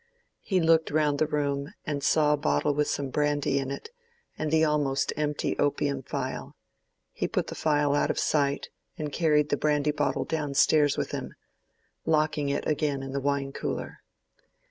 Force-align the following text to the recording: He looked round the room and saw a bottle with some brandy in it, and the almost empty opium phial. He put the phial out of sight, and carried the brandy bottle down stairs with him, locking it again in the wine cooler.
He 0.41 0.59
looked 0.59 0.89
round 0.89 1.19
the 1.19 1.27
room 1.27 1.75
and 1.85 2.01
saw 2.01 2.33
a 2.33 2.37
bottle 2.37 2.73
with 2.73 2.87
some 2.87 3.11
brandy 3.11 3.59
in 3.59 3.69
it, 3.69 3.91
and 4.35 4.49
the 4.49 4.65
almost 4.65 5.13
empty 5.15 5.55
opium 5.59 6.01
phial. 6.01 6.55
He 7.13 7.27
put 7.27 7.45
the 7.45 7.53
phial 7.53 7.93
out 7.93 8.09
of 8.09 8.17
sight, 8.17 8.69
and 8.97 9.13
carried 9.13 9.49
the 9.49 9.57
brandy 9.57 9.91
bottle 9.91 10.25
down 10.25 10.55
stairs 10.55 10.97
with 10.97 11.11
him, 11.11 11.35
locking 12.03 12.49
it 12.49 12.65
again 12.65 13.03
in 13.03 13.11
the 13.11 13.21
wine 13.21 13.53
cooler. 13.53 13.99